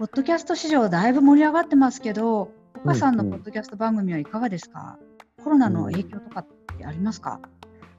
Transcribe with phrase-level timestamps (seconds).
[0.00, 2.50] ポッドキャスト市場だいぶ盛り上がってますけど、
[2.82, 4.98] 岡さんのポッドキャスト番組はいかがですか、
[5.36, 6.46] うん、コロナの影響とかっ
[6.78, 7.38] てありますか、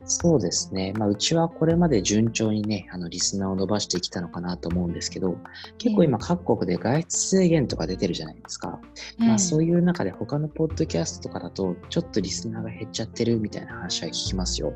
[0.06, 0.94] そうですね。
[0.98, 5.38] まあ、うちはこれまで順調にね、あの、リスナーを伸ばしてきたのかなと思うんですけど、
[5.78, 8.80] 結構今各国で外出制限とか出てるじゃないですか。
[9.20, 14.74] えー、まあ、そういう中で他のポッドキャストとかだと、ちょっとリスナーが減っちゃってるみたいな話は聞きますよ。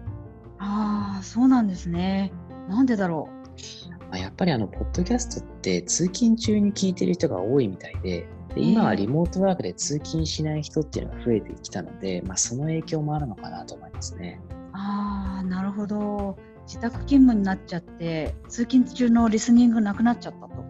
[0.59, 2.31] ああ、そうなんですね。
[2.69, 3.94] なんでだろう？
[4.15, 14.39] まあ、やっぱりあの、ポッドキャストって通勤中に聞いてる人が多いみたいで、で今はリモートワークで通勤しない人っていうのが増えてきたので、まあ、その影響もあるのかなと思いますね。
[14.71, 16.37] ああ、なるほど。
[16.65, 20.63] 自宅勤務になっちゃって、通勤中のリスニングなくなっちゃったと。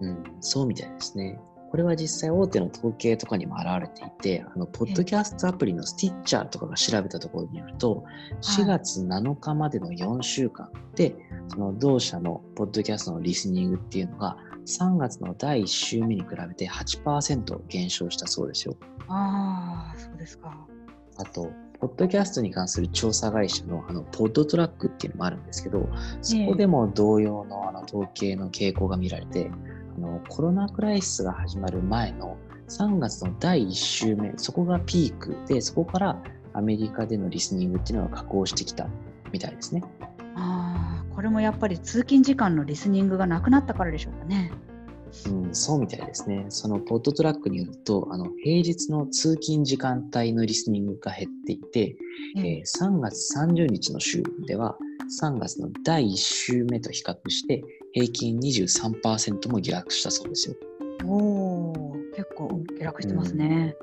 [0.00, 1.38] うん、そうみたいですね。
[1.70, 8.04] これは実際大手の統計とかにも表れていて、あのポッドキャストアプリのスティッチャーとかが調べたところによると、
[8.40, 11.14] 4月7日までの4週間で、
[11.48, 18.76] その同社のポッドキャストのリスニングっていうのが、3月の第1週目に比べて8%減少したそうですよ。
[19.08, 20.66] ああ、そうですか。
[21.18, 25.88] あと、ポッドキャストに関する調査会社のあのポッドトラックっていうのもあるんですけど、
[26.22, 29.50] そこでも同様のあの統計の傾向が見られて、
[29.96, 32.36] あのコロナクライシスが始まる前の
[32.68, 36.22] 3月の第1週目、そこがピークで、そこから
[36.52, 38.88] アメリカでのリスニングっていうのが下降してきた
[39.32, 39.82] みたいですね。
[40.34, 44.52] ああ、これもやっぱり通勤時間のリスニングがなくなったからでしょうかね。
[45.28, 46.44] うん、そうみたいですね。
[46.50, 51.96] そのポッドトラックによると、あの平日の通勤時間帯のリスニングが減っていて、
[52.34, 54.76] うん、えー、3月30日の週では、
[55.22, 57.62] 3月の第1週目と比較して、
[57.96, 60.56] 平均23%も下落したそうですよ。
[61.06, 63.74] おお、結構下落してますね。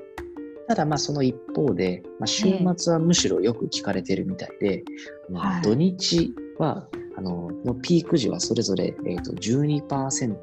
[0.60, 4.84] うん、ただ、まあその一方で、まあ、週末はむしろよく聞かれているみたいで、
[5.32, 10.36] はい、土日は、あののピーク時はそれぞれ、えーと、12%、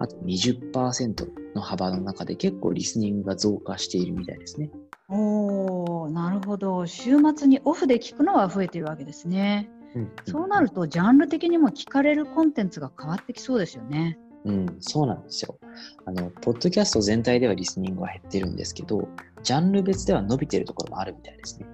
[0.00, 4.72] あと20%の幅の中で結構リスニングが増加しているみたいですね。
[5.08, 9.70] おなるほど週末にオフで聞くのは増えているわけですね。
[9.94, 14.18] うん、そうなるとジャンル的にも聞かれるコンテンツが変わってきそうですよね。
[14.44, 15.58] うん、そうなんですよ。
[16.04, 19.08] あの、ポッドキャスト全体ではリスニングは減ってるんですけど、
[19.42, 21.66] ジャンル別では伸びてるところもあるみたいですね。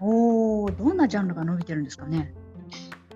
[0.00, 2.34] おお、どんなジャンルが伸びてるんですかね。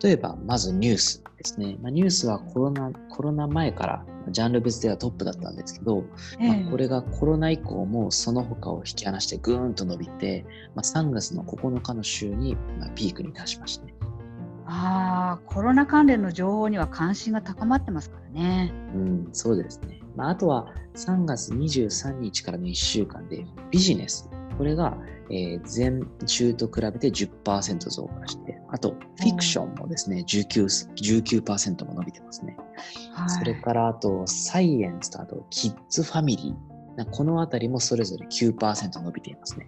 [0.02, 1.76] 例えば、まずニュースですね。
[1.80, 6.04] まあ、ニュースはコロナコロナ前からジャンル別ではトップだったんですけど、
[6.40, 13.91] えー、まあ、これがコロナ以降もその他を引き離してぐーんと伸びて、まあ、3月の9日の週にまピークに達しましたね。
[14.74, 18.72] ああ、コロナ関連の情報には関心が高まってますからね。
[18.94, 20.00] うん、そうですね。
[20.16, 24.30] まあ、あとは3月23日からの1週間でビジネス。
[24.56, 24.96] これが
[25.32, 32.56] えー、前週と比べて10%増加して、あと、フィクションもですね、19%, 19も伸びてますね。
[33.14, 37.10] はい、それから、あと、サイエンスとあと、キッズファミリー。
[37.10, 39.66] このあたりもそれぞれ9%伸びていますね。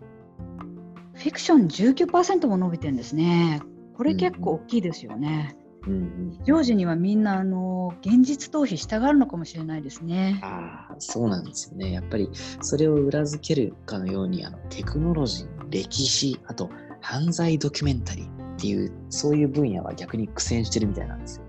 [1.14, 3.62] フィクション19%も伸びてるんですね。
[3.96, 5.56] これ結構大きいですよね。
[5.86, 10.40] うんうん、常時にはみんなあの現実逃避したがるのかもしれないですね。
[10.42, 11.92] ああそうなんですよね。
[11.92, 12.30] やっぱり
[12.62, 21.44] それを裏付けるかのようにあのテクノロジー、歴史、あと犯罪ドキュメンタリーっていうそういう分野は逆に苦戦してるみたいなんですよ。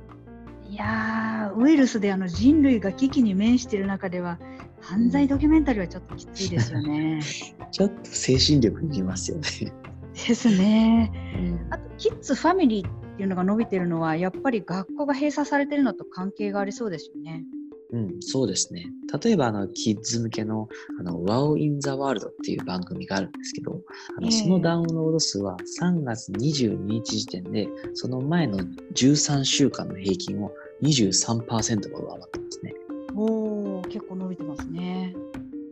[0.70, 4.40] いやウイルスであの人類が危機に面している中では
[4.82, 7.22] 犯罪ドキュメンタリーはちょっときついですよね。
[7.72, 9.74] ちょっと精神力にいますよね。
[10.16, 11.12] ですね。
[11.36, 17.44] うん、あとキッズファミリーっていうのが伸びてるのはやっぱり学校が閉鎖されてるのと関係がありそうですよね。
[17.92, 18.88] うん、そうですね。
[19.24, 20.68] 例えば、あの、キッズ向けの、
[21.00, 23.80] あの、Wow in the World っていう番組があるんですけど、
[24.18, 28.58] あの、そのダウンロード数は3月22日時点で、その前の
[28.96, 30.52] 13週間の平均を
[30.82, 32.74] 23%も上回ってますね。
[33.16, 35.16] おー、結構伸びてますね。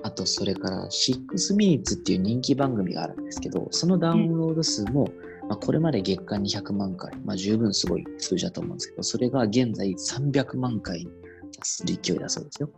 [0.03, 5.07] あと、それから、6 Minutes っていう人気番組があるんですけど、そのダウンロード数も、
[5.47, 11.07] まあ、これまで月間200万回、まあ、十分すごい数字だと思うんですけど、それが現在300万回に
[11.53, 12.69] 達する勢いだそうですよ。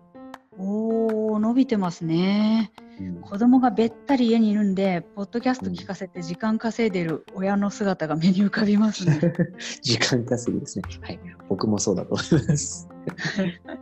[0.58, 9.20] おお伸びてますね、うん、子供がべったり家にいるんでポッドキャスト聞かせて時間稼いでる親の姿が目に浮かびますね。
[9.82, 10.84] 時間稼ぎですね。
[11.02, 11.20] はい。
[11.50, 12.88] 僕もそうだと思います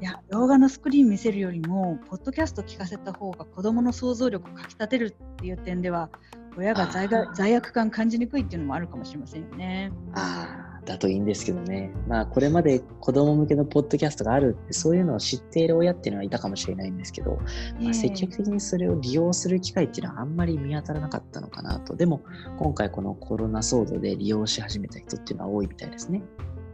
[0.00, 6.10] いや動画のスクリーン見せるよりもポッドキャスト聞かせた方が子供の想像力をかきたてるっていう点では
[6.56, 9.92] 親が罪が罪悪感感じにくいっていうのもあるかもしれませんよね。
[10.14, 11.92] ああ、だといいんですけどね。
[12.08, 17.38] まあ、これまで子供向けのポッドキャストがあるって、そういうのを知っている親っていうのはいたかもしれないんですけど、
[17.80, 21.94] まあ、積極的にそれを利用する機会っていうのはあんまり見当たらなかったのかなと。
[21.94, 22.22] でも、
[22.58, 26.22] 今回このコロナ騒動で利用し始めた人っていうのは多いみたいですね。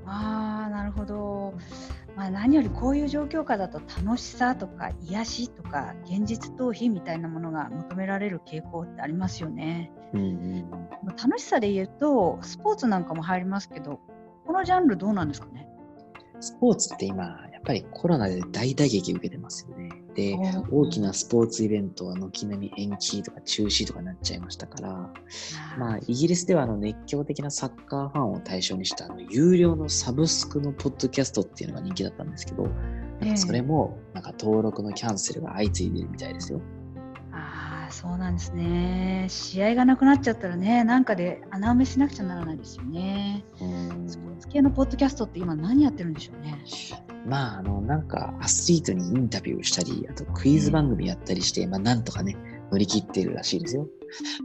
[0.07, 1.55] ああ、なるほど。
[2.17, 9.93] まあ、何よりこういう状況下だと楽しさとか癒しとか現実逃避みたいなものが求められる傾向ってありますよね。
[10.15, 10.71] うんうん、
[11.07, 14.01] 楽しさで言うとスポーツなんかも入りますけど
[14.47, 15.69] このジャンルどうなんですかね？
[16.41, 19.86] スポーツって今、やっぱりコロナで大打撃受けてますよね。
[20.17, 20.35] で、
[20.71, 25.11] 大きなスポーツイベントは軒並み延期とか中止とかになっちゃいましたから、
[25.79, 32.67] まあ、イギリスではあの熱狂的なサッカーファンを対象にしたあの有料のサブスクのポッドキャストっていうのが人気だったんですけど、
[33.21, 36.63] なんかそれもなんか登録のキャンセルが相次いでるみたいですよ。
[37.91, 39.27] そうなんですね。
[39.29, 43.45] 試合がなくなっちゃったらね、なんかで穴埋めしなくちゃならないですよね。
[44.07, 46.59] スポーツ系のポッドキャストって今何やってるんでしょうね。
[47.27, 52.37] まあ、あの、なんかアスリートにインタビューしたり、あとクイズ番組やったりして、まあ、なんとかね、
[52.71, 53.89] 乗り切ってるらしいですよ。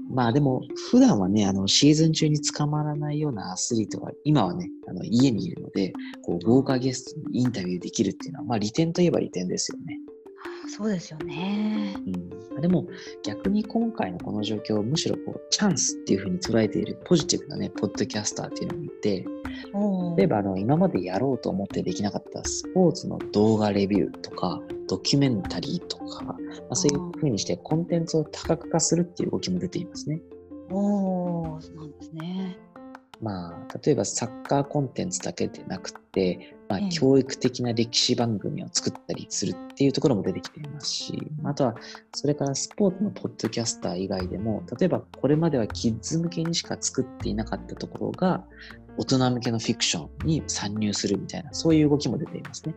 [0.10, 0.62] まあでも、
[0.92, 10.00] 普段はね、あの、シーズン中に捕まらないようなアスリートが、今はね、あの、家にいるので、こう、豪華ゲストにインタビューできるっていうのは、まあ、利点といえば利点ですよね。
[10.68, 11.96] そうですよね。
[12.54, 12.88] うん、でも
[13.24, 19.26] 逆に今回のこの状況をむしろこうチャンスっていうふうに捉えているポジティブなね、ポッドキャスターっていうのもいて、
[20.18, 26.36] 例えばあの今までやろうと思ってできなかったスポーツの動画レビューとか、ドキュメンタリーとか、ま
[26.70, 30.22] あ、そういうふうにしてコンテンツを多角化するっていう動きも出ていますね。
[30.70, 32.58] おー、そうなんですね。
[33.22, 41.76] まあ、例えばサッカーコンテンツだけでなくて、まあ、教育的な歴史番組を作ったりするっていうところも出てきていますし、あとは
[42.14, 48.44] それからスポーツのポッドキャスター以外でも、例えばこれまではキッズ向けにしか作っていなかったところが、
[48.98, 52.74] 大人向けのフィクションに参入するみたいな、そういう動きも出ていますね。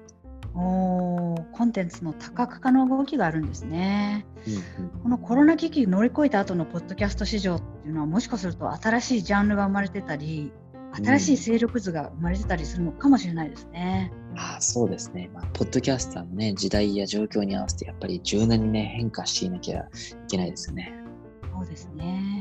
[0.55, 10.53] おコンテンツの多角化の動きがあるんですね、うんうん、このコロナ危機乗り越えた後のポッドキャスト市場っていうのはもしかすると新しいジャンルが生まれてたり
[11.03, 14.12] 新しい勢力図が生まれてたりするのかもしれないですね。
[14.33, 19.89] うん、ああそうですね、まあ、ポッドキャスターの、ね、時代や状況に合わせてやっぱり柔軟に、ね、変化していなきゃい
[20.29, 20.93] けないですよね。
[21.53, 22.33] そうですね